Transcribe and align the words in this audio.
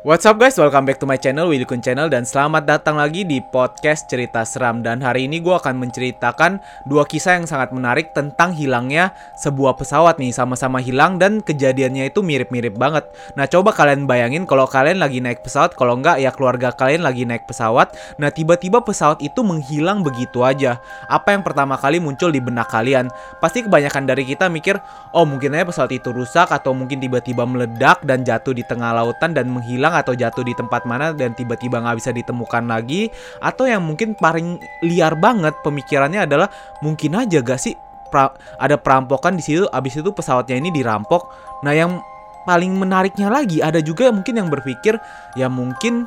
What's 0.00 0.24
up 0.24 0.40
guys, 0.40 0.56
welcome 0.56 0.88
back 0.88 0.96
to 0.96 1.04
my 1.04 1.20
channel, 1.20 1.52
Willy 1.52 1.68
Kun 1.68 1.84
Channel. 1.84 2.08
Dan 2.08 2.24
selamat 2.24 2.64
datang 2.64 2.96
lagi 2.96 3.20
di 3.20 3.36
podcast 3.44 4.08
cerita 4.08 4.48
seram. 4.48 4.80
Dan 4.80 5.04
hari 5.04 5.28
ini 5.28 5.44
gue 5.44 5.52
akan 5.52 5.76
menceritakan 5.76 6.56
dua 6.88 7.04
kisah 7.04 7.36
yang 7.36 7.44
sangat 7.44 7.68
menarik 7.68 8.16
tentang 8.16 8.56
hilangnya 8.56 9.12
sebuah 9.36 9.76
pesawat 9.76 10.16
nih. 10.16 10.32
Sama-sama 10.32 10.80
hilang 10.80 11.20
dan 11.20 11.44
kejadiannya 11.44 12.08
itu 12.08 12.24
mirip-mirip 12.24 12.80
banget. 12.80 13.12
Nah 13.36 13.44
coba 13.44 13.76
kalian 13.76 14.08
bayangin 14.08 14.48
kalau 14.48 14.64
kalian 14.64 15.04
lagi 15.04 15.20
naik 15.20 15.44
pesawat. 15.44 15.76
Kalau 15.76 16.00
enggak 16.00 16.16
ya 16.16 16.32
keluarga 16.32 16.72
kalian 16.72 17.04
lagi 17.04 17.28
naik 17.28 17.44
pesawat. 17.44 17.92
Nah 18.16 18.32
tiba-tiba 18.32 18.80
pesawat 18.80 19.20
itu 19.20 19.44
menghilang 19.44 20.00
begitu 20.00 20.40
aja. 20.48 20.80
Apa 21.12 21.36
yang 21.36 21.44
pertama 21.44 21.76
kali 21.76 22.00
muncul 22.00 22.32
di 22.32 22.40
benak 22.40 22.72
kalian? 22.72 23.12
Pasti 23.36 23.68
kebanyakan 23.68 24.08
dari 24.08 24.24
kita 24.24 24.48
mikir 24.48 24.80
Oh 25.12 25.28
mungkin 25.28 25.52
aja 25.52 25.66
pesawat 25.66 25.90
itu 25.90 26.14
rusak 26.14 26.54
Atau 26.54 26.70
mungkin 26.70 27.02
tiba-tiba 27.02 27.42
meledak 27.42 28.00
dan 28.06 28.22
jatuh 28.22 28.54
di 28.54 28.64
tengah 28.64 28.94
lautan 28.94 29.36
dan 29.36 29.50
menghilang 29.50 29.89
hilang 29.90 30.06
atau 30.06 30.14
jatuh 30.14 30.46
di 30.46 30.54
tempat 30.54 30.86
mana 30.86 31.10
dan 31.10 31.34
tiba-tiba 31.34 31.82
nggak 31.82 31.98
bisa 31.98 32.10
ditemukan 32.14 32.70
lagi 32.70 33.10
atau 33.42 33.66
yang 33.66 33.82
mungkin 33.82 34.14
paling 34.14 34.62
liar 34.86 35.18
banget 35.18 35.58
pemikirannya 35.66 36.30
adalah 36.30 36.46
mungkin 36.78 37.18
aja 37.18 37.42
gak 37.42 37.58
sih 37.58 37.74
pra 38.10 38.30
ada 38.62 38.78
perampokan 38.78 39.34
di 39.34 39.42
situ 39.42 39.66
abis 39.70 39.98
itu 39.98 40.10
pesawatnya 40.14 40.58
ini 40.58 40.70
dirampok. 40.70 41.26
Nah 41.66 41.74
yang 41.74 41.98
paling 42.46 42.74
menariknya 42.74 43.30
lagi 43.30 43.58
ada 43.60 43.82
juga 43.82 44.10
mungkin 44.14 44.38
yang 44.38 44.48
berpikir 44.48 44.96
ya 45.34 45.50
mungkin 45.50 46.06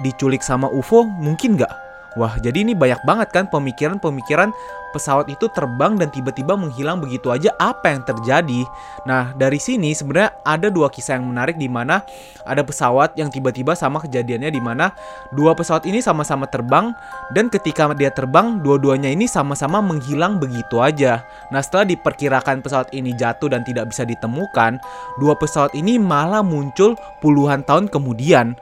diculik 0.00 0.42
sama 0.42 0.66
UFO 0.72 1.04
mungkin 1.06 1.56
nggak 1.56 1.85
Wah, 2.16 2.40
jadi 2.40 2.64
ini 2.64 2.72
banyak 2.72 3.04
banget 3.04 3.28
kan 3.28 3.44
pemikiran-pemikiran 3.52 4.48
pesawat 4.96 5.28
itu 5.28 5.52
terbang 5.52 6.00
dan 6.00 6.08
tiba-tiba 6.08 6.56
menghilang 6.56 6.96
begitu 6.96 7.28
aja 7.28 7.52
apa 7.60 7.92
yang 7.92 8.00
terjadi. 8.08 8.64
Nah, 9.04 9.36
dari 9.36 9.60
sini 9.60 9.92
sebenarnya 9.92 10.32
ada 10.40 10.72
dua 10.72 10.88
kisah 10.88 11.20
yang 11.20 11.28
menarik 11.28 11.60
di 11.60 11.68
mana 11.68 12.00
ada 12.48 12.64
pesawat 12.64 13.12
yang 13.20 13.28
tiba-tiba 13.28 13.76
sama 13.76 14.00
kejadiannya 14.00 14.48
di 14.48 14.62
mana 14.64 14.96
dua 15.36 15.52
pesawat 15.52 15.84
ini 15.84 16.00
sama-sama 16.00 16.48
terbang 16.48 16.96
dan 17.36 17.52
ketika 17.52 17.92
dia 17.92 18.08
terbang 18.08 18.64
dua-duanya 18.64 19.12
ini 19.12 19.28
sama-sama 19.28 19.84
menghilang 19.84 20.40
begitu 20.40 20.80
aja. 20.80 21.20
Nah, 21.52 21.60
setelah 21.60 21.84
diperkirakan 21.92 22.64
pesawat 22.64 22.88
ini 22.96 23.12
jatuh 23.12 23.52
dan 23.52 23.60
tidak 23.68 23.92
bisa 23.92 24.08
ditemukan, 24.08 24.80
dua 25.20 25.36
pesawat 25.36 25.76
ini 25.76 26.00
malah 26.00 26.40
muncul 26.40 26.96
puluhan 27.20 27.60
tahun 27.68 27.92
kemudian. 27.92 28.56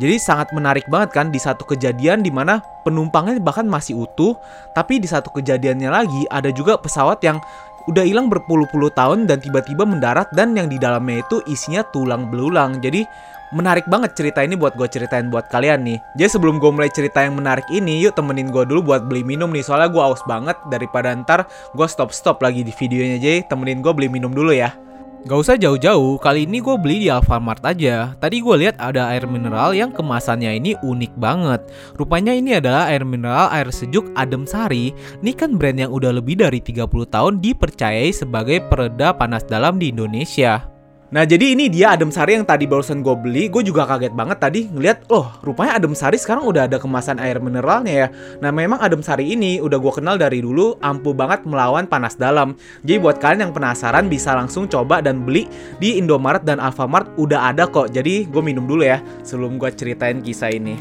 Jadi 0.00 0.16
sangat 0.16 0.48
menarik 0.56 0.88
banget 0.88 1.12
kan 1.12 1.28
di 1.28 1.36
satu 1.36 1.68
kejadian 1.68 2.24
di 2.24 2.32
mana 2.32 2.64
penumpangnya 2.88 3.36
bahkan 3.36 3.68
masih 3.68 4.00
utuh, 4.00 4.32
tapi 4.72 4.96
di 4.96 5.04
satu 5.04 5.28
kejadiannya 5.28 5.92
lagi 5.92 6.24
ada 6.32 6.48
juga 6.48 6.80
pesawat 6.80 7.20
yang 7.20 7.36
udah 7.84 8.04
hilang 8.04 8.32
berpuluh-puluh 8.32 8.88
tahun 8.96 9.28
dan 9.28 9.44
tiba-tiba 9.44 9.84
mendarat 9.84 10.32
dan 10.32 10.56
yang 10.56 10.72
di 10.72 10.80
dalamnya 10.80 11.20
itu 11.20 11.44
isinya 11.44 11.84
tulang 11.92 12.32
belulang. 12.32 12.80
Jadi 12.80 13.04
menarik 13.52 13.84
banget 13.90 14.14
cerita 14.14 14.40
ini 14.40 14.56
buat 14.56 14.72
gue 14.78 14.88
ceritain 14.88 15.28
buat 15.28 15.52
kalian 15.52 15.84
nih. 15.84 15.98
Jadi 16.16 16.28
sebelum 16.32 16.56
gue 16.62 16.70
mulai 16.70 16.88
cerita 16.88 17.20
yang 17.20 17.36
menarik 17.36 17.66
ini, 17.68 18.00
yuk 18.00 18.16
temenin 18.16 18.48
gue 18.48 18.64
dulu 18.64 18.94
buat 18.94 19.04
beli 19.04 19.20
minum 19.20 19.52
nih. 19.52 19.64
Soalnya 19.64 19.92
gue 19.92 20.00
aus 20.00 20.24
banget 20.24 20.56
daripada 20.72 21.12
ntar 21.12 21.44
gue 21.76 21.86
stop-stop 21.88 22.40
lagi 22.40 22.64
di 22.64 22.72
videonya. 22.72 23.20
Jadi 23.20 23.38
temenin 23.48 23.84
gue 23.84 23.92
beli 23.92 24.08
minum 24.08 24.30
dulu 24.30 24.54
ya. 24.54 24.72
Gak 25.20 25.36
usah 25.36 25.60
jauh-jauh, 25.60 26.16
kali 26.16 26.48
ini 26.48 26.64
gue 26.64 26.80
beli 26.80 27.04
di 27.04 27.08
Alfamart 27.12 27.60
aja. 27.68 28.16
Tadi 28.16 28.40
gue 28.40 28.56
lihat 28.56 28.80
ada 28.80 29.12
air 29.12 29.28
mineral 29.28 29.76
yang 29.76 29.92
kemasannya 29.92 30.56
ini 30.56 30.72
unik 30.80 31.12
banget. 31.20 31.60
Rupanya 32.00 32.32
ini 32.32 32.56
adalah 32.56 32.88
air 32.88 33.04
mineral 33.04 33.52
air 33.52 33.68
sejuk 33.68 34.08
Adem 34.16 34.48
Sari. 34.48 34.96
Ini 35.20 35.32
kan 35.36 35.60
brand 35.60 35.76
yang 35.76 35.92
udah 35.92 36.16
lebih 36.16 36.40
dari 36.40 36.64
30 36.64 36.88
tahun 37.12 37.36
dipercayai 37.36 38.16
sebagai 38.16 38.64
pereda 38.64 39.12
panas 39.12 39.44
dalam 39.44 39.76
di 39.76 39.92
Indonesia. 39.92 40.79
Nah 41.10 41.26
jadi 41.26 41.58
ini 41.58 41.66
dia 41.66 41.98
adem 41.98 42.14
sari 42.14 42.38
yang 42.38 42.46
tadi 42.46 42.70
barusan 42.70 43.02
gue 43.02 43.14
beli 43.18 43.50
Gue 43.50 43.66
juga 43.66 43.82
kaget 43.82 44.14
banget 44.14 44.38
tadi 44.38 44.70
ngeliat 44.70 45.10
Oh 45.10 45.26
rupanya 45.42 45.82
adem 45.82 45.90
sari 45.90 46.14
sekarang 46.14 46.46
udah 46.46 46.70
ada 46.70 46.78
kemasan 46.78 47.18
air 47.18 47.42
mineralnya 47.42 48.06
ya 48.06 48.08
Nah 48.38 48.54
memang 48.54 48.78
adem 48.78 49.02
sari 49.02 49.34
ini 49.34 49.58
udah 49.58 49.74
gue 49.82 49.90
kenal 49.90 50.14
dari 50.14 50.38
dulu 50.38 50.78
Ampuh 50.78 51.10
banget 51.10 51.42
melawan 51.42 51.90
panas 51.90 52.14
dalam 52.14 52.54
Jadi 52.86 53.02
buat 53.02 53.18
kalian 53.18 53.50
yang 53.50 53.52
penasaran 53.54 54.06
bisa 54.06 54.38
langsung 54.38 54.70
coba 54.70 55.02
dan 55.02 55.26
beli 55.26 55.50
Di 55.82 55.98
Indomaret 55.98 56.46
dan 56.46 56.62
Alfamart 56.62 57.10
udah 57.18 57.50
ada 57.50 57.66
kok 57.66 57.90
Jadi 57.90 58.30
gue 58.30 58.42
minum 58.46 58.70
dulu 58.70 58.86
ya 58.86 59.02
Sebelum 59.26 59.58
gue 59.58 59.70
ceritain 59.74 60.22
kisah 60.22 60.54
ini 60.54 60.78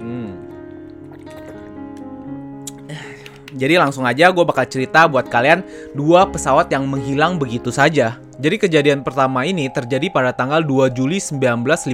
hmm. 0.00 0.30
Jadi 3.60 3.76
langsung 3.76 4.08
aja 4.08 4.32
gue 4.32 4.44
bakal 4.48 4.64
cerita 4.66 5.04
buat 5.04 5.28
kalian 5.28 5.60
dua 5.92 6.26
pesawat 6.26 6.66
yang 6.74 6.90
menghilang 6.90 7.38
begitu 7.38 7.70
saja. 7.70 8.23
Jadi 8.34 8.58
kejadian 8.58 9.06
pertama 9.06 9.46
ini 9.46 9.70
terjadi 9.70 10.10
pada 10.10 10.34
tanggal 10.34 10.58
2 10.58 10.90
Juli 10.90 11.22
1955 11.22 11.86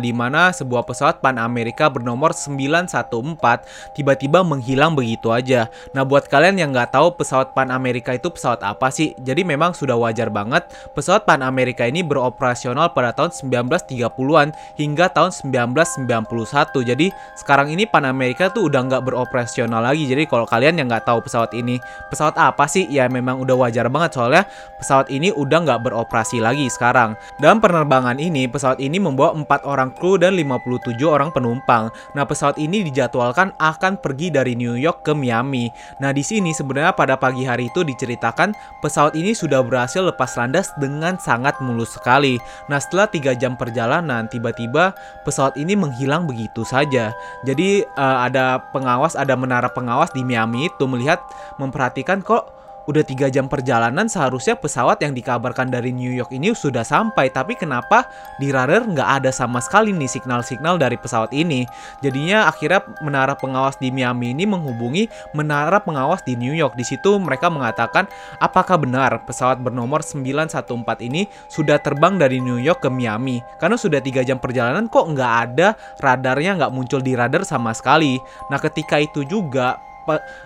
di 0.00 0.12
mana 0.16 0.48
sebuah 0.48 0.80
pesawat 0.88 1.20
Pan 1.20 1.36
Amerika 1.36 1.92
bernomor 1.92 2.32
914 2.32 3.92
tiba-tiba 3.92 4.40
menghilang 4.40 4.96
begitu 4.96 5.28
aja. 5.28 5.68
Nah 5.92 6.08
buat 6.08 6.24
kalian 6.24 6.56
yang 6.56 6.72
nggak 6.72 6.96
tahu 6.96 7.20
pesawat 7.20 7.52
Pan 7.52 7.68
Amerika 7.68 8.16
itu 8.16 8.32
pesawat 8.32 8.64
apa 8.64 8.88
sih? 8.88 9.12
Jadi 9.20 9.44
memang 9.44 9.76
sudah 9.76 9.92
wajar 10.00 10.32
banget 10.32 10.64
pesawat 10.96 11.28
Pan 11.28 11.44
Amerika 11.44 11.84
ini 11.84 12.00
beroperasional 12.00 12.96
pada 12.96 13.12
tahun 13.12 13.36
1930-an 13.36 14.56
hingga 14.80 15.12
tahun 15.12 15.36
1991. 15.52 16.32
Jadi 16.80 17.12
sekarang 17.36 17.76
ini 17.76 17.84
Pan 17.84 18.08
Amerika 18.08 18.48
tuh 18.48 18.72
udah 18.72 18.88
nggak 18.88 19.04
beroperasional 19.04 19.84
lagi. 19.84 20.08
Jadi 20.08 20.24
kalau 20.24 20.48
kalian 20.48 20.80
yang 20.80 20.88
nggak 20.88 21.04
tahu 21.04 21.20
pesawat 21.20 21.52
ini 21.52 21.76
pesawat 22.08 22.40
apa 22.40 22.64
sih? 22.64 22.88
Ya 22.88 23.04
memang 23.12 23.44
udah 23.44 23.68
wajar 23.68 23.92
banget 23.92 24.16
soalnya 24.16 24.48
pesawat 24.80 25.12
ini 25.12 25.28
udah 25.28 25.57
udah 25.58 25.66
nggak 25.66 25.90
beroperasi 25.90 26.38
lagi 26.38 26.70
sekarang. 26.70 27.18
Dalam 27.42 27.58
penerbangan 27.58 28.22
ini, 28.22 28.46
pesawat 28.46 28.78
ini 28.78 29.02
membawa 29.02 29.34
4 29.34 29.66
orang 29.66 29.90
kru 29.90 30.14
dan 30.14 30.38
57 30.38 30.94
orang 31.02 31.34
penumpang. 31.34 31.90
Nah, 32.14 32.22
pesawat 32.22 32.62
ini 32.62 32.86
dijadwalkan 32.86 33.50
akan 33.58 33.98
pergi 33.98 34.30
dari 34.30 34.54
New 34.54 34.78
York 34.78 35.02
ke 35.02 35.10
Miami. 35.18 35.66
Nah, 35.98 36.14
di 36.14 36.22
sini 36.22 36.54
sebenarnya 36.54 36.94
pada 36.94 37.18
pagi 37.18 37.42
hari 37.42 37.66
itu 37.66 37.82
diceritakan 37.82 38.54
pesawat 38.78 39.18
ini 39.18 39.34
sudah 39.34 39.66
berhasil 39.66 40.06
lepas 40.06 40.38
landas 40.38 40.70
dengan 40.78 41.18
sangat 41.18 41.58
mulus 41.58 41.98
sekali. 41.98 42.38
Nah, 42.70 42.78
setelah 42.78 43.10
3 43.10 43.34
jam 43.34 43.58
perjalanan, 43.58 44.30
tiba-tiba 44.30 44.94
pesawat 45.26 45.58
ini 45.58 45.74
menghilang 45.74 46.30
begitu 46.30 46.62
saja. 46.62 47.10
Jadi, 47.42 47.82
uh, 47.98 48.30
ada 48.30 48.62
pengawas, 48.70 49.18
ada 49.18 49.34
menara 49.34 49.66
pengawas 49.66 50.14
di 50.14 50.22
Miami 50.22 50.70
itu 50.70 50.86
melihat 50.86 51.18
memperhatikan 51.58 52.22
kok 52.22 52.58
udah 52.88 53.04
tiga 53.04 53.28
jam 53.28 53.52
perjalanan 53.52 54.08
seharusnya 54.08 54.56
pesawat 54.56 55.04
yang 55.04 55.12
dikabarkan 55.12 55.68
dari 55.68 55.92
New 55.92 56.08
York 56.08 56.32
ini 56.32 56.56
sudah 56.56 56.80
sampai. 56.80 57.28
Tapi 57.28 57.52
kenapa 57.52 58.08
di 58.40 58.48
radar 58.48 58.88
nggak 58.88 59.08
ada 59.22 59.30
sama 59.30 59.60
sekali 59.60 59.92
nih 59.92 60.08
signal-signal 60.08 60.80
dari 60.80 60.96
pesawat 60.96 61.28
ini? 61.36 61.68
Jadinya 62.00 62.48
akhirnya 62.48 62.80
menara 63.04 63.36
pengawas 63.36 63.76
di 63.76 63.92
Miami 63.92 64.32
ini 64.32 64.48
menghubungi 64.48 65.12
menara 65.36 65.84
pengawas 65.84 66.24
di 66.24 66.32
New 66.40 66.56
York. 66.56 66.80
Di 66.80 66.88
situ 66.88 67.20
mereka 67.20 67.52
mengatakan 67.52 68.08
apakah 68.40 68.80
benar 68.80 69.20
pesawat 69.28 69.60
bernomor 69.60 70.00
914 70.00 70.64
ini 71.04 71.28
sudah 71.52 71.76
terbang 71.76 72.16
dari 72.16 72.40
New 72.40 72.56
York 72.56 72.80
ke 72.80 72.88
Miami? 72.88 73.44
Karena 73.60 73.76
sudah 73.76 74.00
tiga 74.00 74.24
jam 74.24 74.40
perjalanan 74.40 74.88
kok 74.88 75.12
nggak 75.12 75.32
ada 75.52 75.76
radarnya 76.00 76.56
nggak 76.56 76.72
muncul 76.72 77.04
di 77.04 77.12
radar 77.12 77.44
sama 77.44 77.76
sekali. 77.76 78.16
Nah 78.48 78.56
ketika 78.56 78.96
itu 78.96 79.28
juga 79.28 79.76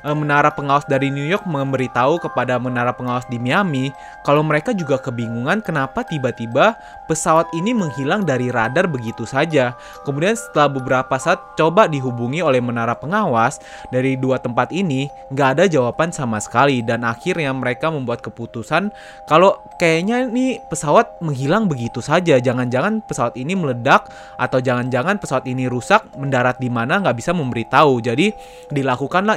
menara 0.03 0.51
pengawas 0.51 0.85
dari 0.91 1.09
New 1.09 1.25
York 1.25 1.47
memberitahu 1.47 2.19
kepada 2.19 2.59
menara 2.59 2.91
pengawas 2.91 3.25
di 3.31 3.39
Miami 3.39 3.95
kalau 4.27 4.43
mereka 4.43 4.75
juga 4.75 4.99
kebingungan 4.99 5.63
kenapa 5.63 6.03
tiba-tiba 6.07 6.75
pesawat 7.07 7.51
ini 7.55 7.75
menghilang 7.75 8.27
dari 8.27 8.49
radar 8.49 8.87
begitu 8.89 9.27
saja. 9.29 9.75
Kemudian 10.03 10.35
setelah 10.35 10.71
beberapa 10.71 11.15
saat 11.21 11.39
coba 11.59 11.87
dihubungi 11.87 12.41
oleh 12.41 12.59
menara 12.59 12.97
pengawas 12.97 13.61
dari 13.93 14.15
dua 14.17 14.41
tempat 14.41 14.71
ini 14.73 15.11
nggak 15.31 15.49
ada 15.59 15.65
jawaban 15.69 16.11
sama 16.11 16.41
sekali 16.41 16.81
dan 16.81 17.05
akhirnya 17.05 17.53
mereka 17.53 17.93
membuat 17.93 18.25
keputusan 18.25 18.91
kalau 19.27 19.59
kayaknya 19.77 20.31
ini 20.31 20.59
pesawat 20.71 21.19
menghilang 21.21 21.67
begitu 21.67 21.99
saja. 21.99 22.39
Jangan-jangan 22.39 23.03
pesawat 23.05 23.35
ini 23.37 23.53
meledak 23.59 24.09
atau 24.39 24.59
jangan-jangan 24.63 25.19
pesawat 25.19 25.45
ini 25.51 25.67
rusak 25.67 26.07
mendarat 26.15 26.57
di 26.63 26.71
mana 26.71 27.03
nggak 27.03 27.17
bisa 27.19 27.35
memberitahu. 27.35 28.01
Jadi 28.01 28.33
dilakukanlah 28.71 29.37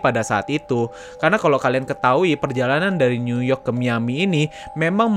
pada 0.00 0.24
saat 0.24 0.48
itu. 0.48 0.88
Karena 1.20 1.36
kalau 1.36 1.60
kalian 1.60 1.84
ketahui 1.84 2.34
perjalanan 2.40 2.96
dari 2.96 3.20
New 3.20 3.44
York 3.44 3.68
ke 3.68 3.72
Miami 3.72 4.24
ini 4.24 4.42
memang 4.72 5.12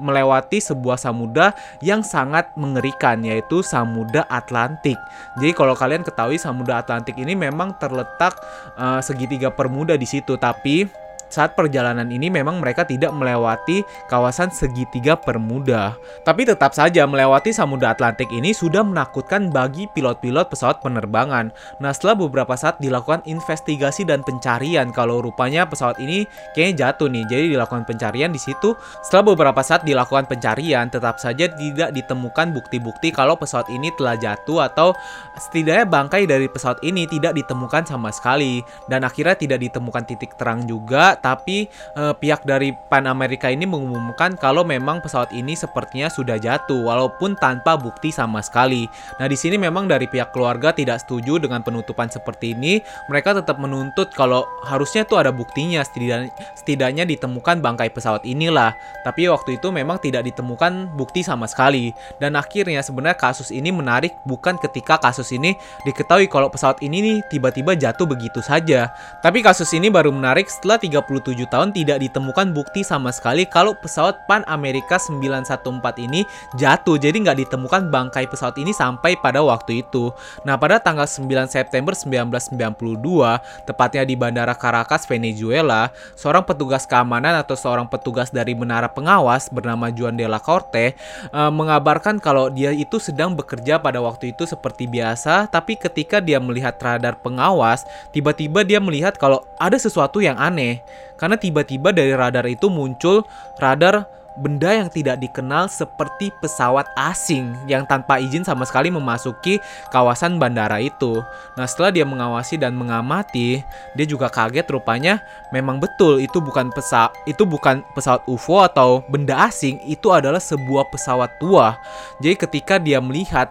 melewati 0.00 0.58
sebuah 0.58 0.96
samudra 0.96 1.52
yang 1.84 2.00
sangat 2.00 2.48
mengerikan 2.56 3.20
yaitu 3.20 3.60
Samudra 3.60 4.24
Atlantik. 4.32 4.96
Jadi 5.36 5.52
kalau 5.52 5.76
kalian 5.76 6.02
ketahui 6.02 6.40
Samudra 6.40 6.80
Atlantik 6.80 7.14
ini 7.20 7.36
memang 7.36 7.76
terletak 7.76 8.38
uh, 8.80 9.00
segitiga 9.04 9.52
permuda 9.52 9.94
di 9.94 10.08
situ 10.08 10.40
tapi 10.40 11.05
saat 11.28 11.58
perjalanan 11.58 12.06
ini 12.08 12.30
memang 12.30 12.62
mereka 12.62 12.86
tidak 12.86 13.10
melewati 13.12 13.82
kawasan 14.06 14.50
segitiga 14.54 15.18
permuda. 15.18 15.98
Tapi 16.22 16.46
tetap 16.46 16.72
saja 16.72 17.04
melewati 17.04 17.50
Samudra 17.50 17.92
Atlantik 17.92 18.30
ini 18.30 18.54
sudah 18.54 18.86
menakutkan 18.86 19.50
bagi 19.50 19.90
pilot-pilot 19.90 20.46
pesawat 20.48 20.80
penerbangan. 20.80 21.50
Nah 21.82 21.90
setelah 21.90 22.16
beberapa 22.16 22.54
saat 22.54 22.78
dilakukan 22.78 23.26
investigasi 23.26 24.06
dan 24.06 24.22
pencarian 24.22 24.94
kalau 24.94 25.18
rupanya 25.18 25.66
pesawat 25.66 25.98
ini 25.98 26.24
kayaknya 26.54 26.90
jatuh 26.90 27.10
nih. 27.10 27.24
Jadi 27.26 27.44
dilakukan 27.58 27.84
pencarian 27.84 28.30
di 28.30 28.40
situ. 28.40 28.74
Setelah 29.02 29.34
beberapa 29.34 29.60
saat 29.60 29.82
dilakukan 29.82 30.30
pencarian 30.30 30.88
tetap 30.88 31.18
saja 31.18 31.50
tidak 31.50 31.90
ditemukan 31.92 32.54
bukti-bukti 32.54 33.10
kalau 33.10 33.34
pesawat 33.34 33.66
ini 33.72 33.90
telah 33.98 34.14
jatuh 34.14 34.66
atau 34.66 34.94
setidaknya 35.36 35.86
bangkai 35.88 36.24
dari 36.24 36.46
pesawat 36.48 36.80
ini 36.84 37.04
tidak 37.08 37.36
ditemukan 37.36 37.84
sama 37.84 38.12
sekali 38.12 38.62
dan 38.88 39.04
akhirnya 39.04 39.36
tidak 39.36 39.58
ditemukan 39.60 40.04
titik 40.08 40.36
terang 40.36 40.64
juga 40.64 41.15
tapi 41.18 41.66
eh, 41.96 42.14
pihak 42.14 42.44
dari 42.44 42.76
Pan 42.86 43.08
Amerika 43.08 43.48
ini 43.50 43.64
mengumumkan 43.64 44.36
kalau 44.38 44.62
memang 44.62 45.02
pesawat 45.02 45.32
ini 45.32 45.56
sepertinya 45.56 46.06
sudah 46.12 46.36
jatuh 46.38 46.86
walaupun 46.86 47.34
tanpa 47.40 47.74
bukti 47.74 48.14
sama 48.14 48.40
sekali. 48.44 48.86
Nah, 49.18 49.26
di 49.26 49.34
sini 49.34 49.56
memang 49.58 49.90
dari 49.90 50.06
pihak 50.06 50.30
keluarga 50.30 50.70
tidak 50.70 51.02
setuju 51.02 51.42
dengan 51.42 51.60
penutupan 51.64 52.06
seperti 52.12 52.52
ini. 52.54 52.78
Mereka 53.10 53.36
tetap 53.42 53.58
menuntut 53.58 54.12
kalau 54.14 54.46
harusnya 54.64 55.02
tuh 55.02 55.20
ada 55.20 55.32
buktinya 55.32 55.82
setidaknya, 55.82 56.32
setidaknya 56.54 57.04
ditemukan 57.08 57.58
bangkai 57.60 57.90
pesawat 57.90 58.22
inilah. 58.22 58.76
Tapi 59.02 59.28
waktu 59.30 59.58
itu 59.58 59.72
memang 59.72 59.98
tidak 59.98 60.26
ditemukan 60.28 60.94
bukti 60.94 61.24
sama 61.24 61.48
sekali. 61.48 61.90
Dan 62.20 62.36
akhirnya 62.38 62.80
sebenarnya 62.84 63.18
kasus 63.18 63.50
ini 63.50 63.72
menarik 63.72 64.14
bukan 64.28 64.60
ketika 64.60 65.00
kasus 65.00 65.32
ini 65.34 65.56
diketahui 65.84 66.28
kalau 66.30 66.50
pesawat 66.52 66.80
ini 66.84 67.02
nih 67.02 67.16
tiba-tiba 67.30 67.74
jatuh 67.74 68.06
begitu 68.06 68.40
saja. 68.42 68.92
Tapi 69.22 69.40
kasus 69.40 69.70
ini 69.74 69.88
baru 69.88 70.10
menarik 70.10 70.46
setelah 70.50 70.76
37 71.06 71.46
tahun 71.46 71.70
tidak 71.70 72.02
ditemukan 72.02 72.50
bukti 72.50 72.82
sama 72.82 73.14
sekali 73.14 73.46
kalau 73.46 73.72
pesawat 73.78 74.26
Pan 74.26 74.42
Amerika 74.50 74.98
914 74.98 76.02
ini 76.02 76.26
jatuh. 76.58 76.98
Jadi 76.98 77.22
nggak 77.22 77.38
ditemukan 77.46 77.88
bangkai 77.88 78.26
pesawat 78.26 78.58
ini 78.58 78.74
sampai 78.74 79.14
pada 79.14 79.40
waktu 79.40 79.86
itu. 79.86 80.10
Nah, 80.42 80.58
pada 80.58 80.82
tanggal 80.82 81.06
9 81.06 81.46
September 81.46 81.94
1992, 81.94 83.38
tepatnya 83.64 84.02
di 84.02 84.14
Bandara 84.18 84.58
Caracas, 84.58 85.06
Venezuela, 85.06 85.94
seorang 86.18 86.42
petugas 86.42 86.84
keamanan 86.84 87.38
atau 87.38 87.54
seorang 87.54 87.86
petugas 87.86 88.34
dari 88.34 88.58
menara 88.58 88.90
pengawas 88.90 89.46
bernama 89.48 89.88
Juan 89.94 90.18
de 90.18 90.26
la 90.26 90.42
Corte 90.42 90.98
uh, 91.30 91.52
mengabarkan 91.52 92.18
kalau 92.18 92.50
dia 92.50 92.74
itu 92.74 92.98
sedang 92.98 93.32
bekerja 93.36 93.78
pada 93.78 94.02
waktu 94.02 94.34
itu 94.34 94.48
seperti 94.48 94.90
biasa, 94.90 95.46
tapi 95.48 95.78
ketika 95.78 96.18
dia 96.18 96.42
melihat 96.42 96.74
radar 96.80 97.20
pengawas, 97.20 97.86
tiba-tiba 98.10 98.66
dia 98.66 98.82
melihat 98.82 99.14
kalau 99.14 99.44
ada 99.60 99.76
sesuatu 99.76 100.18
yang 100.18 100.36
aneh. 100.36 100.82
Karena 101.16 101.40
tiba-tiba 101.40 101.90
dari 101.96 102.12
radar 102.12 102.44
itu 102.44 102.68
muncul 102.68 103.24
radar 103.56 104.04
benda 104.36 104.68
yang 104.68 104.92
tidak 104.92 105.16
dikenal 105.18 105.66
seperti 105.66 106.28
pesawat 106.38 106.84
asing 106.94 107.56
yang 107.64 107.88
tanpa 107.88 108.20
izin 108.20 108.44
sama 108.44 108.68
sekali 108.68 108.92
memasuki 108.92 109.58
kawasan 109.90 110.36
bandara 110.36 110.78
itu. 110.78 111.24
Nah, 111.56 111.64
setelah 111.64 111.90
dia 111.90 112.04
mengawasi 112.04 112.60
dan 112.60 112.76
mengamati, 112.76 113.64
dia 113.96 114.06
juga 114.06 114.28
kaget 114.28 114.68
rupanya 114.68 115.24
memang 115.50 115.80
betul 115.80 116.20
itu 116.20 116.38
bukan 116.38 116.68
pesawat 116.68 117.16
itu 117.24 117.48
bukan 117.48 117.80
pesawat 117.96 118.22
UFO 118.28 118.60
atau 118.60 119.00
benda 119.08 119.48
asing, 119.48 119.80
itu 119.88 120.12
adalah 120.12 120.40
sebuah 120.40 120.92
pesawat 120.92 121.40
tua. 121.40 121.80
Jadi 122.20 122.36
ketika 122.36 122.76
dia 122.76 123.00
melihat 123.00 123.48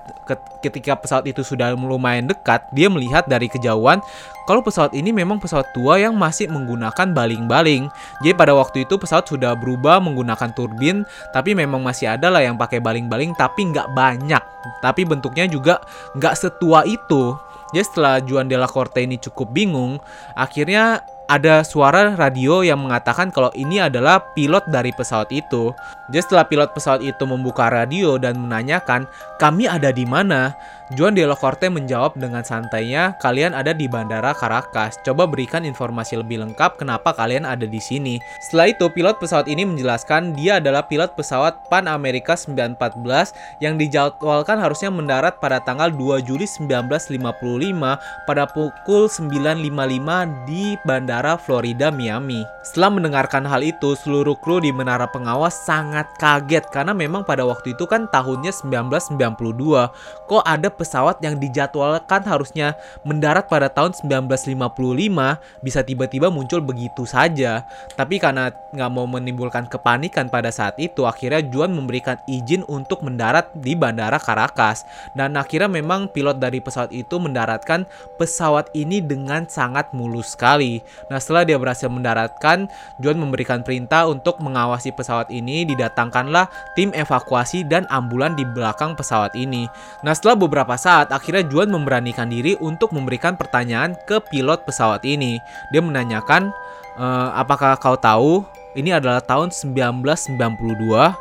ketika 0.62 0.94
pesawat 0.98 1.25
itu 1.25 1.41
sudah 1.41 1.74
lumayan 1.74 2.30
dekat, 2.30 2.62
dia 2.71 2.88
melihat 2.88 3.25
dari 3.25 3.50
kejauhan 3.50 4.00
kalau 4.45 4.62
pesawat 4.62 4.94
ini 4.94 5.09
memang 5.09 5.42
pesawat 5.42 5.74
tua 5.74 5.97
yang 5.97 6.13
masih 6.13 6.45
menggunakan 6.53 7.12
baling-baling. 7.18 7.89
Jadi 8.21 8.33
pada 8.38 8.53
waktu 8.53 8.86
itu 8.86 8.95
pesawat 8.95 9.25
sudah 9.25 9.57
berubah 9.57 9.97
menggunakan 9.97 10.53
turbin, 10.53 11.01
tapi 11.33 11.57
memang 11.57 11.81
masih 11.81 12.13
ada 12.13 12.30
lah 12.30 12.45
yang 12.45 12.53
pakai 12.53 12.77
baling-baling, 12.77 13.33
tapi 13.33 13.74
nggak 13.74 13.89
banyak. 13.97 14.44
Tapi 14.86 15.01
bentuknya 15.06 15.50
juga 15.50 15.81
nggak 16.13 16.38
setua 16.38 16.86
itu. 16.86 17.33
Jadi 17.74 17.83
setelah 17.83 18.21
Juan 18.21 18.45
de 18.45 18.56
la 18.56 18.69
Corte 18.69 19.01
ini 19.01 19.18
cukup 19.18 19.50
bingung, 19.50 19.97
akhirnya 20.38 21.01
ada 21.25 21.66
suara 21.66 22.13
radio 22.13 22.62
yang 22.62 22.86
mengatakan 22.86 23.33
kalau 23.33 23.50
ini 23.57 23.81
adalah 23.81 24.22
pilot 24.38 24.69
dari 24.69 24.94
pesawat 24.94 25.33
itu. 25.33 25.74
Jadi 26.10 26.22
setelah 26.22 26.45
pilot 26.45 26.69
pesawat 26.77 27.01
itu 27.01 27.24
membuka 27.25 27.66
radio 27.69 28.22
dan 28.22 28.38
menanyakan, 28.38 29.10
"Kami 29.42 29.66
ada 29.66 29.89
di 29.89 30.06
mana?" 30.06 30.54
Juan 30.94 31.18
de 31.18 31.25
la 31.25 31.33
Corte 31.33 31.66
menjawab 31.66 32.13
dengan 32.13 32.45
santainya, 32.45 33.18
"Kalian 33.18 33.57
ada 33.57 33.74
di 33.74 33.89
Bandara 33.89 34.38
Caracas. 34.38 35.01
Coba 35.01 35.25
berikan 35.25 35.66
informasi 35.66 36.22
lebih 36.22 36.45
lengkap 36.45 36.77
kenapa 36.77 37.10
kalian 37.10 37.42
ada 37.42 37.66
di 37.66 37.81
sini." 37.81 38.22
Setelah 38.38 38.69
itu, 38.69 38.86
pilot 38.94 39.18
pesawat 39.18 39.50
ini 39.50 39.66
menjelaskan 39.66 40.38
dia 40.38 40.62
adalah 40.62 40.86
pilot 40.86 41.18
pesawat 41.18 41.57
Pan 41.74 41.89
America 41.89 42.38
914 42.38 43.33
yang 43.66 43.81
dijadwalkan 43.81 44.62
harusnya 44.62 44.94
mendarat 44.94 45.42
pada 45.42 45.57
tanggal 45.57 45.89
2 45.89 46.22
Juli 46.22 46.45
1955 46.45 47.98
pada 48.30 48.45
pukul 48.45 49.10
9.55 49.10 50.45
di 50.45 50.77
Bandara 51.15 51.39
Florida 51.39 51.95
Miami. 51.95 52.44
Setelah 52.59 52.91
mendengarkan 52.91 53.47
hal 53.47 53.63
itu, 53.63 53.95
seluruh 53.95 54.35
kru 54.35 54.59
di 54.59 54.75
menara 54.75 55.07
pengawas 55.07 55.63
sangat 55.63 56.12
kaget 56.19 56.67
karena 56.75 56.91
memang 56.91 57.23
pada 57.23 57.47
waktu 57.47 57.71
itu 57.71 57.88
kan 57.88 58.03
tahunnya 58.12 58.51
1992. 58.51 59.95
Kok 60.27 60.44
ada 60.44 60.67
pesawat 60.67 61.23
yang 61.23 61.39
dijadwalkan 61.39 62.27
harusnya 62.27 62.75
mendarat 63.07 63.47
pada 63.47 63.71
tahun 63.71 63.95
1955 63.95 65.39
bisa 65.63 65.79
tiba-tiba 65.88 66.27
muncul 66.27 66.59
begitu 66.59 67.07
saja. 67.07 67.63
Tapi 67.95 68.19
karena 68.19 68.51
nggak 68.75 68.91
mau 68.91 69.07
menimbulkan 69.07 69.71
kepanikan 69.71 70.27
pada 70.27 70.51
saat 70.51 70.75
itu, 70.83 71.07
akhirnya 71.07 71.47
Juan 71.47 71.71
memberikan 71.71 72.19
izin 72.27 72.67
untuk 72.67 73.07
mendarat 73.07 73.56
di 73.56 73.71
Bandara 73.71 74.19
Caracas. 74.19 74.83
Dan 75.15 75.39
akhirnya 75.39 75.71
memang 75.71 76.12
pilot 76.12 76.44
dari 76.44 76.59
pesawat 76.59 76.91
itu 76.91 77.15
mendaratkan 77.23 77.88
pesawat 78.19 78.67
ini 78.75 79.00
dengan 79.00 79.47
sangat 79.47 79.95
mulus 79.95 80.35
sekali. 80.35 80.83
Nah 81.10 81.22
setelah 81.22 81.46
dia 81.46 81.57
berhasil 81.62 81.86
mendaratkan, 81.86 82.66
Juan 82.98 83.22
memberikan 83.22 83.62
perintah 83.62 84.10
untuk 84.10 84.42
mengawasi 84.42 84.90
pesawat 84.94 85.30
ini, 85.30 85.68
didatangkanlah 85.69 86.50
tim 86.74 86.90
evakuasi 86.98 87.62
dan 87.66 87.86
ambulan 87.94 88.34
di 88.34 88.42
belakang 88.42 88.98
pesawat 88.98 89.38
ini. 89.38 89.69
Nah 90.02 90.13
setelah 90.18 90.34
beberapa 90.38 90.74
saat, 90.75 91.13
akhirnya 91.13 91.46
Juan 91.46 91.69
memberanikan 91.69 92.30
diri 92.30 92.57
untuk 92.57 92.90
memberikan 92.94 93.38
pertanyaan 93.38 93.94
ke 94.10 94.18
pilot 94.34 94.66
pesawat 94.66 95.06
ini. 95.06 95.38
Dia 95.69 95.81
menanyakan, 95.86 96.50
e, 96.98 97.06
apakah 97.38 97.78
kau 97.78 97.98
tahu 97.98 98.42
ini 98.74 98.90
adalah 98.92 99.22
tahun 99.22 99.54
1992? 99.54 101.13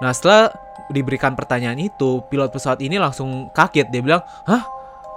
Nah 0.00 0.12
setelah 0.12 0.52
diberikan 0.92 1.32
pertanyaan 1.38 1.78
itu, 1.80 2.20
pilot 2.28 2.52
pesawat 2.52 2.82
ini 2.82 2.98
langsung 3.00 3.48
kaget. 3.54 3.88
Dia 3.88 4.02
bilang, 4.02 4.22
hah? 4.44 4.66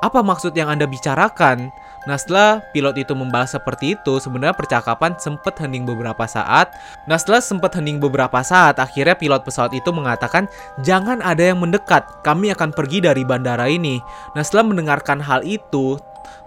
Apa 0.03 0.19
maksud 0.19 0.51
yang 0.51 0.67
Anda 0.67 0.83
bicarakan? 0.83 1.71
Nah 2.03 2.19
setelah 2.19 2.59
pilot 2.75 2.99
itu 2.99 3.13
membalas 3.15 3.55
seperti 3.55 3.95
itu, 3.95 4.19
sebenarnya 4.19 4.55
percakapan 4.55 5.15
sempat 5.15 5.55
hening 5.59 5.87
beberapa 5.87 6.27
saat. 6.27 6.75
Nah 7.07 7.15
setelah 7.15 7.39
sempat 7.39 7.79
hening 7.79 8.03
beberapa 8.03 8.43
saat, 8.43 8.75
akhirnya 8.79 9.15
pilot 9.15 9.41
pesawat 9.47 9.71
itu 9.71 9.89
mengatakan, 9.95 10.51
jangan 10.83 11.23
ada 11.23 11.53
yang 11.53 11.63
mendekat, 11.63 12.03
kami 12.21 12.51
akan 12.51 12.75
pergi 12.75 12.99
dari 12.99 13.23
bandara 13.23 13.71
ini. 13.71 14.03
Nah 14.35 14.43
setelah 14.43 14.67
mendengarkan 14.67 15.23
hal 15.23 15.47
itu, 15.47 15.95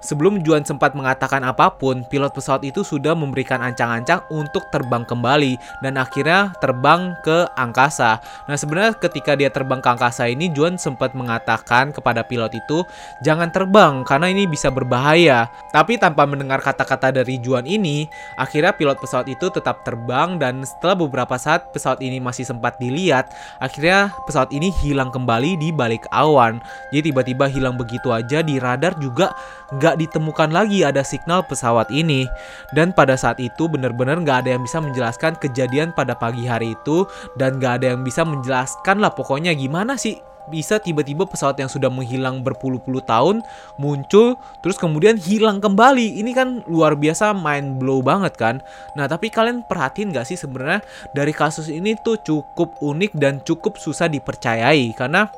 Sebelum 0.01 0.45
Juan 0.47 0.63
sempat 0.63 0.95
mengatakan 0.95 1.43
apa 1.43 1.73
pun, 1.75 2.07
pilot 2.07 2.31
pesawat 2.31 2.63
itu 2.63 2.87
sudah 2.87 3.17
memberikan 3.17 3.59
ancang-ancang 3.59 4.23
untuk 4.31 4.69
terbang 4.71 5.03
kembali 5.03 5.59
dan 5.83 5.99
akhirnya 5.99 6.55
terbang 6.63 7.17
ke 7.27 7.49
angkasa. 7.59 8.23
Nah, 8.47 8.55
sebenarnya 8.55 8.95
ketika 8.95 9.35
dia 9.35 9.51
terbang 9.51 9.83
ke 9.83 9.89
angkasa 9.91 10.31
ini, 10.31 10.53
Juan 10.55 10.79
sempat 10.79 11.17
mengatakan 11.17 11.91
kepada 11.91 12.23
pilot 12.23 12.55
itu, 12.55 12.87
"Jangan 13.27 13.51
terbang 13.51 14.07
karena 14.07 14.31
ini 14.31 14.47
bisa 14.47 14.71
berbahaya." 14.71 15.51
Tapi 15.75 15.99
tanpa 15.99 16.23
mendengar 16.23 16.63
kata-kata 16.63 17.11
dari 17.11 17.43
Juan 17.43 17.67
ini, 17.67 18.07
akhirnya 18.39 18.71
pilot 18.77 19.03
pesawat 19.03 19.27
itu 19.27 19.51
tetap 19.51 19.83
terbang 19.83 20.39
dan 20.39 20.63
setelah 20.63 20.95
beberapa 20.95 21.35
saat 21.35 21.75
pesawat 21.75 21.99
ini 21.99 22.23
masih 22.23 22.47
sempat 22.47 22.79
dilihat, 22.79 23.35
akhirnya 23.59 24.15
pesawat 24.29 24.55
ini 24.55 24.71
hilang 24.85 25.11
kembali 25.11 25.59
di 25.59 25.75
balik 25.75 26.07
awan. 26.15 26.63
Jadi 26.95 27.11
tiba-tiba 27.11 27.51
hilang 27.51 27.75
begitu 27.75 28.15
aja 28.15 28.45
di 28.45 28.61
radar 28.63 28.95
juga 29.03 29.35
nggak 29.75 29.99
ditemukan 29.99 30.55
lagi 30.55 30.87
ada 30.87 31.03
signal 31.03 31.43
pesawat 31.43 31.91
ini. 31.91 32.29
Dan 32.71 32.95
pada 32.95 33.19
saat 33.19 33.43
itu 33.43 33.67
benar-benar 33.67 34.23
nggak 34.23 34.47
ada 34.47 34.51
yang 34.55 34.63
bisa 34.63 34.79
menjelaskan 34.79 35.35
kejadian 35.41 35.91
pada 35.91 36.15
pagi 36.15 36.47
hari 36.47 36.79
itu 36.79 37.09
dan 37.35 37.59
nggak 37.59 37.83
ada 37.83 37.87
yang 37.97 38.03
bisa 38.07 38.23
menjelaskan 38.23 39.03
lah 39.03 39.11
pokoknya 39.11 39.57
gimana 39.57 39.99
sih 39.99 40.19
bisa 40.51 40.79
tiba-tiba 40.79 41.27
pesawat 41.27 41.59
yang 41.59 41.71
sudah 41.71 41.91
menghilang 41.91 42.43
berpuluh-puluh 42.43 43.03
tahun 43.03 43.43
muncul 43.79 44.39
terus 44.63 44.77
kemudian 44.79 45.19
hilang 45.19 45.59
kembali. 45.59 46.21
Ini 46.23 46.31
kan 46.33 46.49
luar 46.67 46.95
biasa 46.99 47.35
mind 47.35 47.79
blow 47.79 48.03
banget 48.03 48.35
kan. 48.39 48.63
Nah, 48.95 49.07
tapi 49.07 49.31
kalian 49.31 49.67
perhatiin 49.67 50.15
gak 50.15 50.27
sih 50.29 50.39
sebenarnya 50.39 50.83
dari 51.13 51.33
kasus 51.35 51.71
ini 51.73 51.97
tuh 52.01 52.19
cukup 52.21 52.79
unik 52.83 53.13
dan 53.17 53.41
cukup 53.43 53.79
susah 53.81 54.11
dipercayai 54.11 54.93
karena 54.95 55.29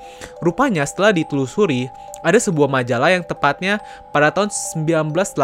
rupanya 0.43 0.85
setelah 0.85 1.15
ditelusuri 1.15 1.89
ada 2.23 2.39
sebuah 2.39 2.67
majalah 2.67 3.15
yang 3.15 3.23
tepatnya 3.23 3.79
pada 4.11 4.35
tahun 4.35 4.51
1985 4.51 5.39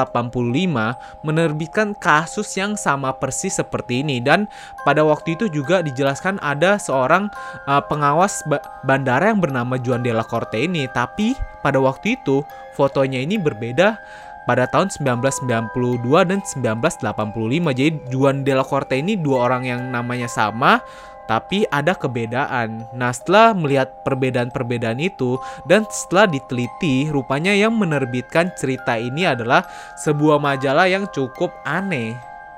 menerbitkan 1.22 1.94
kasus 1.94 2.50
yang 2.58 2.74
sama 2.74 3.14
persis 3.14 3.54
seperti 3.54 4.02
ini 4.02 4.18
dan 4.18 4.50
pada 4.82 5.06
waktu 5.06 5.38
itu 5.38 5.46
juga 5.46 5.80
dijelaskan 5.86 6.42
ada 6.42 6.76
seorang 6.78 7.30
uh, 7.70 7.82
pengawas 7.86 8.42
ba 8.50 8.58
bandara 8.82 9.30
yang 9.30 9.38
bernama 9.38 9.53
Juan 9.62 10.02
de 10.02 10.10
la 10.10 10.26
Corte 10.26 10.58
ini 10.58 10.90
tapi 10.90 11.38
pada 11.62 11.78
waktu 11.78 12.18
itu 12.18 12.42
fotonya 12.74 13.22
ini 13.22 13.38
berbeda 13.38 14.02
pada 14.44 14.68
tahun 14.68 14.92
1992 14.92 16.04
dan 16.28 16.40
1985. 16.42 17.78
Jadi 17.78 17.90
Juan 18.12 18.44
de 18.44 18.52
la 18.52 18.64
Corte 18.66 18.98
ini 18.98 19.16
dua 19.16 19.48
orang 19.48 19.62
yang 19.64 19.80
namanya 19.88 20.28
sama 20.28 20.82
tapi 21.24 21.64
ada 21.72 21.96
kebedaan. 21.96 22.84
Nah, 22.92 23.08
setelah 23.08 23.56
melihat 23.56 24.04
perbedaan-perbedaan 24.04 25.00
itu 25.00 25.40
dan 25.64 25.88
setelah 25.88 26.28
diteliti, 26.28 27.08
rupanya 27.08 27.56
yang 27.56 27.72
menerbitkan 27.72 28.52
cerita 28.52 29.00
ini 29.00 29.24
adalah 29.24 29.64
sebuah 29.96 30.36
majalah 30.36 30.84
yang 30.84 31.08
cukup 31.10 31.48
aneh. 31.64 32.12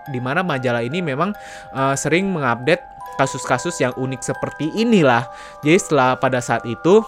Di 0.07 0.23
mana 0.23 0.43
majalah 0.47 0.87
ini 0.87 1.03
memang 1.03 1.35
uh, 1.75 1.95
sering 1.99 2.31
mengupdate 2.31 2.96
kasus-kasus 3.17 3.77
yang 3.83 3.93
unik 3.97 4.23
seperti 4.23 4.71
inilah. 4.77 5.27
Jadi 5.65 5.77
setelah 5.77 6.17
pada 6.17 6.39
saat 6.39 6.63
itu 6.69 7.03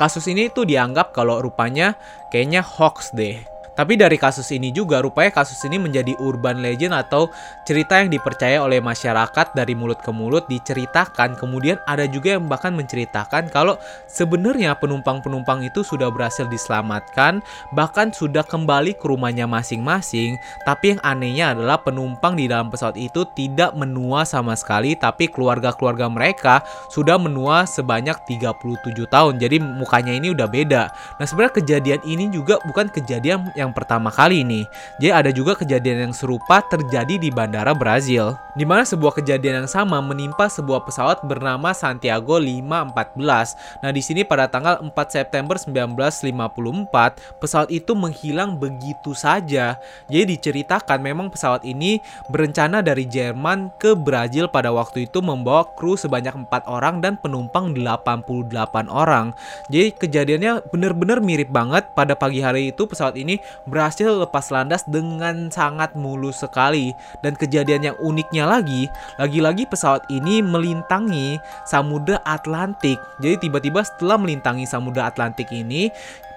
kasus 0.00 0.24
ini 0.30 0.48
tuh 0.48 0.64
dianggap 0.64 1.12
kalau 1.12 1.42
rupanya 1.42 1.94
kayaknya 2.32 2.64
hoax 2.64 3.12
deh. 3.12 3.51
Tapi 3.72 3.96
dari 3.96 4.20
kasus 4.20 4.52
ini 4.52 4.68
juga 4.68 5.00
rupanya 5.00 5.32
kasus 5.32 5.56
ini 5.64 5.80
menjadi 5.80 6.12
urban 6.20 6.60
legend 6.60 6.92
atau 6.92 7.32
cerita 7.64 8.04
yang 8.04 8.12
dipercaya 8.12 8.60
oleh 8.60 8.84
masyarakat 8.84 9.56
dari 9.56 9.72
mulut 9.72 10.00
ke 10.04 10.12
mulut 10.12 10.44
diceritakan. 10.50 11.40
Kemudian 11.40 11.80
ada 11.88 12.04
juga 12.04 12.36
yang 12.36 12.44
bahkan 12.50 12.76
menceritakan 12.76 13.48
kalau 13.48 13.80
sebenarnya 14.04 14.76
penumpang-penumpang 14.76 15.64
itu 15.64 15.80
sudah 15.80 16.12
berhasil 16.12 16.44
diselamatkan, 16.50 17.40
bahkan 17.72 18.12
sudah 18.12 18.44
kembali 18.44 18.92
ke 18.98 19.08
rumahnya 19.08 19.48
masing-masing. 19.48 20.36
Tapi 20.68 20.96
yang 20.96 21.00
anehnya 21.00 21.56
adalah 21.56 21.80
penumpang 21.80 22.36
di 22.36 22.50
dalam 22.50 22.68
pesawat 22.68 23.00
itu 23.00 23.24
tidak 23.32 23.72
menua 23.72 24.28
sama 24.28 24.52
sekali, 24.52 24.92
tapi 24.98 25.32
keluarga-keluarga 25.32 26.12
mereka 26.12 26.60
sudah 26.92 27.16
menua 27.16 27.64
sebanyak 27.64 28.20
37 28.28 29.08
tahun. 29.08 29.40
Jadi 29.40 29.56
mukanya 29.62 30.12
ini 30.12 30.34
udah 30.34 30.48
beda. 30.50 30.82
Nah, 31.16 31.24
sebenarnya 31.24 31.54
kejadian 31.62 32.00
ini 32.04 32.28
juga 32.28 32.60
bukan 32.68 32.92
kejadian 32.92 33.54
yang 33.54 33.61
pertama 33.70 34.10
kali 34.10 34.42
ini. 34.42 34.66
Jadi 34.98 35.10
ada 35.14 35.30
juga 35.30 35.54
kejadian 35.54 36.10
yang 36.10 36.14
serupa 36.16 36.58
terjadi 36.66 37.22
di 37.22 37.30
bandara 37.30 37.70
Brazil, 37.70 38.34
di 38.58 38.66
mana 38.66 38.82
sebuah 38.82 39.22
kejadian 39.22 39.62
yang 39.62 39.70
sama 39.70 40.02
menimpa 40.02 40.50
sebuah 40.50 40.82
pesawat 40.82 41.22
bernama 41.22 41.70
Santiago 41.70 42.42
514. 42.42 43.54
Nah, 43.78 43.94
di 43.94 44.02
sini 44.02 44.26
pada 44.26 44.50
tanggal 44.50 44.82
4 44.82 44.90
September 45.06 45.54
1954, 45.54 47.38
pesawat 47.38 47.70
itu 47.70 47.94
menghilang 47.94 48.58
begitu 48.58 49.14
saja. 49.14 49.78
Jadi 50.10 50.34
diceritakan 50.34 50.98
memang 50.98 51.30
pesawat 51.30 51.62
ini 51.62 52.02
berencana 52.26 52.82
dari 52.82 53.06
Jerman 53.06 53.70
ke 53.78 53.94
Brazil 53.94 54.50
pada 54.50 54.72
waktu 54.72 55.06
itu 55.06 55.20
membawa 55.20 55.68
kru 55.76 55.94
sebanyak 55.94 56.48
4 56.48 56.64
orang 56.66 57.04
dan 57.04 57.20
penumpang 57.20 57.76
88 57.76 58.88
orang. 58.88 59.36
Jadi 59.68 59.92
kejadiannya 59.92 60.72
benar-benar 60.72 61.20
mirip 61.20 61.52
banget 61.52 61.92
pada 61.92 62.16
pagi 62.16 62.40
hari 62.40 62.72
itu 62.72 62.88
pesawat 62.88 63.20
ini 63.20 63.36
berhasil 63.68 64.10
lepas 64.12 64.48
landas 64.50 64.82
dengan 64.86 65.48
sangat 65.48 65.94
mulus 65.94 66.42
sekali. 66.42 66.92
Dan 67.20 67.38
kejadian 67.38 67.92
yang 67.92 67.96
uniknya 68.02 68.48
lagi, 68.48 68.90
lagi-lagi 69.16 69.68
pesawat 69.68 70.06
ini 70.10 70.40
melintangi 70.42 71.38
Samudra 71.68 72.18
Atlantik. 72.26 72.98
Jadi 73.22 73.48
tiba-tiba 73.48 73.84
setelah 73.84 74.18
melintangi 74.18 74.64
Samudra 74.68 75.08
Atlantik 75.08 75.48
ini, 75.54 75.92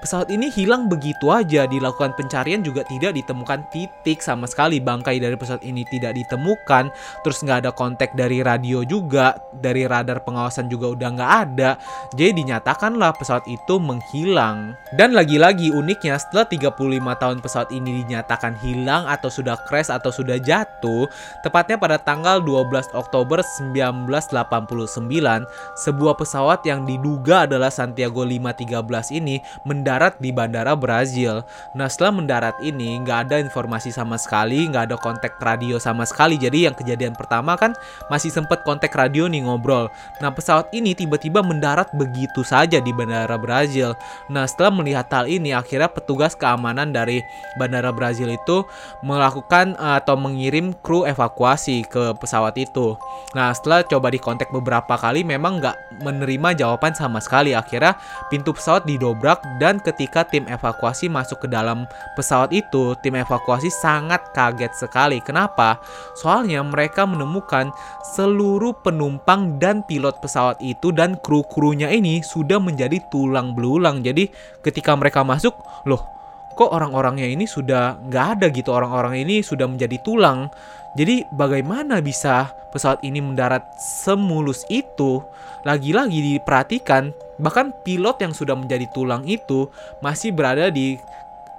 pesawat 0.06 0.30
ini 0.30 0.54
hilang 0.54 0.86
begitu 0.86 1.34
aja. 1.34 1.66
Dilakukan 1.66 2.14
pencarian 2.14 2.62
juga 2.62 2.86
tidak 2.86 3.18
ditemukan 3.18 3.66
titik 3.74 4.22
sama 4.22 4.46
sekali. 4.46 4.78
Bangkai 4.78 5.18
dari 5.18 5.34
pesawat 5.34 5.66
ini 5.66 5.82
tidak 5.90 6.14
ditemukan. 6.14 6.94
Terus 7.26 7.42
nggak 7.42 7.66
ada 7.66 7.74
kontak 7.74 8.14
dari 8.14 8.46
radio 8.46 8.86
juga. 8.86 9.34
Dari 9.50 9.90
radar 9.90 10.22
pengawasan 10.22 10.70
juga 10.70 10.94
udah 10.94 11.10
nggak 11.18 11.34
ada. 11.50 11.82
Jadi 12.14 12.46
dinyatakanlah 12.46 13.18
pesawat 13.18 13.50
itu 13.50 13.82
menghilang. 13.82 14.78
Dan 14.94 15.18
lagi-lagi 15.18 15.74
uniknya 15.74 16.22
setelah 16.22 16.46
35 16.46 16.78
tahun 17.18 17.42
pesawat 17.42 17.74
ini 17.74 18.06
dinyatakan 18.06 18.62
hilang 18.62 19.10
atau 19.10 19.34
sudah 19.34 19.58
crash 19.66 19.90
atau 19.90 20.14
sudah 20.14 20.38
jatuh, 20.38 21.10
tepatnya 21.42 21.82
pada 21.82 21.98
tanggal 21.98 22.46
12 22.46 22.94
Oktober 22.94 23.42
1989, 23.42 24.06
sebuah 25.74 26.14
pesawat 26.14 26.62
yang 26.70 26.86
diduga 26.86 27.50
adalah 27.50 27.74
Santiago 27.74 28.22
513 28.22 29.18
ini 29.18 29.42
mendarat 29.66 29.95
mendarat 29.96 30.20
di 30.20 30.36
bandara 30.36 30.76
Brazil. 30.76 31.48
Nah 31.72 31.88
setelah 31.88 32.20
mendarat 32.20 32.60
ini 32.60 33.00
nggak 33.00 33.32
ada 33.32 33.40
informasi 33.40 33.96
sama 33.96 34.20
sekali, 34.20 34.68
nggak 34.68 34.92
ada 34.92 34.98
kontak 35.00 35.40
radio 35.40 35.80
sama 35.80 36.04
sekali. 36.04 36.36
Jadi 36.36 36.68
yang 36.68 36.76
kejadian 36.76 37.16
pertama 37.16 37.56
kan 37.56 37.72
masih 38.12 38.28
sempat 38.28 38.68
kontak 38.68 38.92
radio 38.92 39.32
nih 39.32 39.48
ngobrol. 39.48 39.88
Nah 40.20 40.36
pesawat 40.36 40.68
ini 40.76 40.92
tiba-tiba 40.92 41.40
mendarat 41.40 41.96
begitu 41.96 42.44
saja 42.44 42.84
di 42.84 42.92
bandara 42.92 43.40
Brazil. 43.40 43.96
Nah 44.28 44.44
setelah 44.44 44.76
melihat 44.76 45.08
hal 45.16 45.32
ini 45.32 45.56
akhirnya 45.56 45.88
petugas 45.88 46.36
keamanan 46.36 46.92
dari 46.92 47.24
bandara 47.56 47.96
Brazil 47.96 48.36
itu 48.36 48.68
melakukan 49.00 49.80
atau 49.80 50.20
mengirim 50.20 50.76
kru 50.84 51.08
evakuasi 51.08 51.88
ke 51.88 52.20
pesawat 52.20 52.60
itu. 52.60 53.00
Nah 53.32 53.56
setelah 53.56 53.80
coba 53.88 54.12
dikontak 54.12 54.52
beberapa 54.52 55.00
kali 55.00 55.24
memang 55.24 55.64
nggak 55.64 56.04
menerima 56.04 56.60
jawaban 56.60 56.92
sama 56.92 57.24
sekali. 57.24 57.56
Akhirnya 57.56 57.96
pintu 58.28 58.52
pesawat 58.52 58.84
didobrak 58.84 59.40
dan 59.56 59.80
ketika 59.86 60.26
tim 60.26 60.50
evakuasi 60.50 61.06
masuk 61.06 61.46
ke 61.46 61.48
dalam 61.48 61.86
pesawat 62.18 62.50
itu, 62.50 62.98
tim 63.06 63.14
evakuasi 63.14 63.70
sangat 63.70 64.34
kaget 64.34 64.74
sekali. 64.74 65.22
Kenapa? 65.22 65.78
Soalnya 66.18 66.66
mereka 66.66 67.06
menemukan 67.06 67.70
seluruh 68.18 68.74
penumpang 68.82 69.62
dan 69.62 69.86
pilot 69.86 70.18
pesawat 70.18 70.58
itu 70.66 70.90
dan 70.90 71.22
kru-krunya 71.22 71.94
ini 71.94 72.26
sudah 72.26 72.58
menjadi 72.58 72.98
tulang 73.14 73.54
belulang. 73.54 74.02
Jadi 74.02 74.34
ketika 74.66 74.98
mereka 74.98 75.22
masuk, 75.22 75.54
loh 75.86 76.02
kok 76.56 76.72
orang-orangnya 76.72 77.28
ini 77.28 77.46
sudah 77.46 78.00
nggak 78.00 78.26
ada 78.40 78.48
gitu 78.50 78.72
orang-orang 78.72 79.22
ini 79.22 79.46
sudah 79.46 79.70
menjadi 79.70 80.02
tulang. 80.02 80.50
Jadi 80.96 81.28
bagaimana 81.36 82.00
bisa 82.00 82.56
pesawat 82.72 83.04
ini 83.04 83.20
mendarat 83.20 83.76
semulus 83.76 84.64
itu? 84.72 85.20
Lagi-lagi 85.68 86.24
diperhatikan 86.24 87.12
Bahkan 87.42 87.84
pilot 87.84 88.18
yang 88.22 88.34
sudah 88.34 88.56
menjadi 88.56 88.88
tulang 88.92 89.24
itu 89.28 89.68
masih 90.00 90.32
berada 90.32 90.72
di 90.72 91.00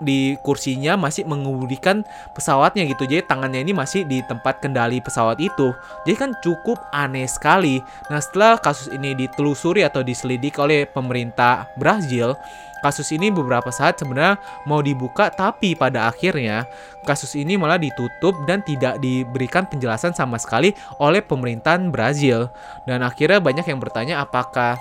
di 0.01 0.37
kursinya 0.45 0.97
masih 0.97 1.25
mengemudikan 1.25 2.05
pesawatnya 2.37 2.85
gitu. 2.89 3.09
Jadi 3.09 3.25
tangannya 3.25 3.65
ini 3.65 3.73
masih 3.73 4.05
di 4.05 4.21
tempat 4.25 4.61
kendali 4.61 5.01
pesawat 5.01 5.41
itu. 5.41 5.73
Jadi 6.05 6.17
kan 6.17 6.31
cukup 6.45 6.81
aneh 6.93 7.29
sekali. 7.29 7.81
Nah, 8.13 8.21
setelah 8.21 8.61
kasus 8.61 8.93
ini 8.93 9.17
ditelusuri 9.17 9.85
atau 9.85 10.05
diselidik 10.05 10.61
oleh 10.61 10.85
pemerintah 10.85 11.69
Brazil, 11.81 12.37
kasus 12.85 13.09
ini 13.13 13.33
beberapa 13.33 13.73
saat 13.73 13.99
sebenarnya 13.99 14.37
mau 14.69 14.85
dibuka 14.85 15.33
tapi 15.33 15.75
pada 15.75 16.07
akhirnya 16.13 16.69
kasus 17.09 17.35
ini 17.35 17.57
malah 17.57 17.81
ditutup 17.81 18.37
dan 18.45 18.61
tidak 18.63 19.01
diberikan 19.01 19.65
penjelasan 19.67 20.13
sama 20.13 20.37
sekali 20.37 20.77
oleh 21.01 21.25
pemerintahan 21.25 21.89
Brazil. 21.89 22.53
Dan 22.85 23.01
akhirnya 23.01 23.41
banyak 23.41 23.65
yang 23.65 23.81
bertanya 23.81 24.21
apakah 24.21 24.77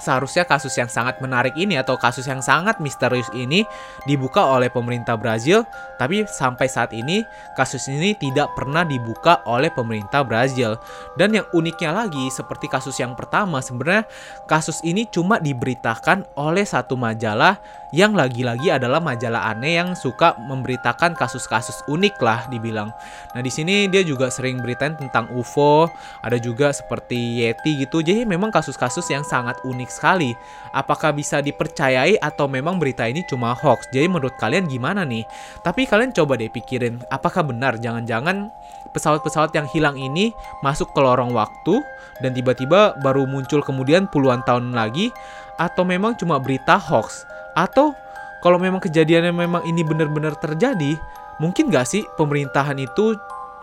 seharusnya 0.00 0.48
kasus 0.48 0.74
yang 0.74 0.88
sangat 0.88 1.20
menarik 1.20 1.54
ini 1.54 1.76
atau 1.78 1.94
kasus 2.00 2.26
yang 2.26 2.40
sangat 2.40 2.80
misterius 2.80 3.28
ini 3.36 3.62
dibuka 4.08 4.42
oleh 4.42 4.72
pemerintah 4.72 5.14
Brazil, 5.14 5.62
tapi 6.00 6.24
sampai 6.24 6.66
saat 6.66 6.90
ini 6.96 7.22
kasus 7.54 7.86
ini 7.92 8.16
tidak 8.16 8.52
pernah 8.56 8.82
dibuka 8.82 9.44
oleh 9.46 9.68
pemerintah 9.68 10.24
Brazil. 10.24 10.80
Dan 11.14 11.36
yang 11.36 11.46
uniknya 11.52 11.92
lagi, 11.92 12.32
seperti 12.32 12.66
kasus 12.66 12.96
yang 12.98 13.12
pertama, 13.14 13.60
sebenarnya 13.60 14.08
kasus 14.48 14.80
ini 14.82 15.06
cuma 15.06 15.36
diberitakan 15.38 16.24
oleh 16.34 16.64
satu 16.64 16.96
majalah 16.96 17.60
yang 17.90 18.14
lagi-lagi 18.14 18.70
adalah 18.70 19.02
majalah 19.02 19.50
aneh 19.50 19.74
yang 19.82 19.98
suka 19.98 20.38
memberitakan 20.38 21.18
kasus-kasus 21.18 21.82
unik 21.90 22.22
lah 22.22 22.46
dibilang. 22.46 22.94
Nah 23.34 23.42
di 23.42 23.50
sini 23.50 23.90
dia 23.90 24.06
juga 24.06 24.30
sering 24.30 24.62
beritain 24.62 24.94
tentang 24.94 25.26
UFO, 25.34 25.90
ada 26.22 26.38
juga 26.38 26.70
seperti 26.70 27.42
Yeti 27.42 27.82
gitu. 27.82 27.98
Jadi 27.98 28.22
memang 28.22 28.54
kasus-kasus 28.54 29.10
yang 29.10 29.26
sangat 29.26 29.58
unik 29.66 29.89
menarik 29.90 29.98
sekali. 29.98 30.30
Apakah 30.70 31.10
bisa 31.10 31.42
dipercayai 31.42 32.22
atau 32.22 32.46
memang 32.46 32.78
berita 32.78 33.02
ini 33.10 33.26
cuma 33.26 33.50
hoax? 33.58 33.90
Jadi 33.90 34.06
menurut 34.06 34.38
kalian 34.38 34.70
gimana 34.70 35.02
nih? 35.02 35.26
Tapi 35.66 35.82
kalian 35.90 36.14
coba 36.14 36.38
deh 36.38 36.46
pikirin, 36.46 37.02
apakah 37.10 37.42
benar 37.42 37.74
jangan-jangan 37.82 38.54
pesawat-pesawat 38.94 39.50
yang 39.54 39.66
hilang 39.74 39.98
ini 39.98 40.30
masuk 40.62 40.94
ke 40.94 41.00
lorong 41.02 41.34
waktu 41.34 41.82
dan 42.22 42.30
tiba-tiba 42.34 42.94
baru 43.02 43.26
muncul 43.26 43.62
kemudian 43.66 44.06
puluhan 44.06 44.46
tahun 44.46 44.70
lagi 44.70 45.10
atau 45.58 45.82
memang 45.82 46.14
cuma 46.14 46.38
berita 46.38 46.78
hoax? 46.78 47.26
Atau 47.58 47.98
kalau 48.46 48.56
memang 48.62 48.78
kejadiannya 48.78 49.34
memang 49.34 49.62
ini 49.66 49.82
benar-benar 49.82 50.38
terjadi, 50.38 50.94
mungkin 51.42 51.68
gak 51.68 51.90
sih 51.90 52.06
pemerintahan 52.14 52.78
itu 52.78 53.18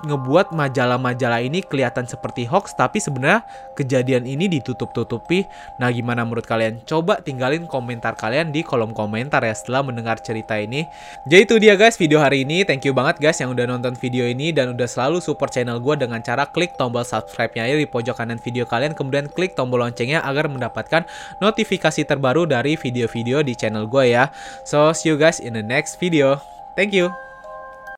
ngebuat 0.06 0.54
majalah-majalah 0.54 1.42
ini 1.42 1.66
kelihatan 1.66 2.06
seperti 2.06 2.46
hoax 2.46 2.78
tapi 2.78 3.02
sebenarnya 3.02 3.42
kejadian 3.74 4.30
ini 4.30 4.46
ditutup-tutupi. 4.46 5.50
Nah, 5.82 5.90
gimana 5.90 6.22
menurut 6.22 6.46
kalian? 6.46 6.82
Coba 6.86 7.18
tinggalin 7.22 7.66
komentar 7.66 8.14
kalian 8.14 8.54
di 8.54 8.62
kolom 8.62 8.94
komentar 8.94 9.42
ya 9.42 9.54
setelah 9.58 9.82
mendengar 9.82 10.22
cerita 10.22 10.58
ini. 10.58 10.86
Jadi 11.26 11.42
itu 11.42 11.56
dia 11.58 11.74
guys 11.74 11.98
video 11.98 12.22
hari 12.22 12.46
ini. 12.46 12.62
Thank 12.62 12.86
you 12.86 12.94
banget 12.94 13.18
guys 13.18 13.38
yang 13.42 13.54
udah 13.54 13.66
nonton 13.66 13.98
video 13.98 14.30
ini 14.30 14.54
dan 14.54 14.74
udah 14.78 14.86
selalu 14.86 15.18
support 15.22 15.50
channel 15.50 15.82
gue 15.82 15.96
dengan 15.98 16.22
cara 16.22 16.46
klik 16.50 16.78
tombol 16.78 17.02
subscribe-nya 17.02 17.70
di 17.74 17.90
pojok 17.90 18.18
kanan 18.18 18.42
video 18.42 18.66
kalian 18.66 18.94
kemudian 18.98 19.30
klik 19.30 19.54
tombol 19.54 19.82
loncengnya 19.82 20.22
agar 20.26 20.50
mendapatkan 20.50 21.06
notifikasi 21.42 22.06
terbaru 22.06 22.50
dari 22.50 22.78
video-video 22.78 23.42
di 23.42 23.54
channel 23.58 23.90
gue 23.90 24.14
ya. 24.14 24.30
So, 24.66 24.94
see 24.94 25.14
you 25.14 25.18
guys 25.18 25.42
in 25.42 25.58
the 25.58 25.66
next 25.66 25.98
video. 26.02 26.42
Thank 26.78 26.94
you. 26.94 27.27